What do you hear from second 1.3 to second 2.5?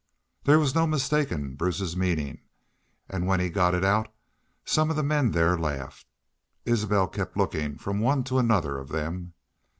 Bruce's meanin'